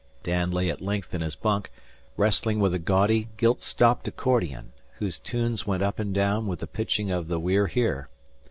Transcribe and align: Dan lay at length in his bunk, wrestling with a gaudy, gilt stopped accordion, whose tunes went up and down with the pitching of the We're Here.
Dan 0.23 0.49
lay 0.49 0.67
at 0.71 0.81
length 0.81 1.13
in 1.13 1.21
his 1.21 1.35
bunk, 1.35 1.71
wrestling 2.17 2.59
with 2.59 2.73
a 2.73 2.79
gaudy, 2.79 3.29
gilt 3.37 3.61
stopped 3.61 4.07
accordion, 4.07 4.71
whose 4.97 5.19
tunes 5.19 5.67
went 5.67 5.83
up 5.83 5.99
and 5.99 6.11
down 6.11 6.47
with 6.47 6.57
the 6.57 6.65
pitching 6.65 7.11
of 7.11 7.27
the 7.27 7.39
We're 7.39 7.67
Here. 7.67 8.09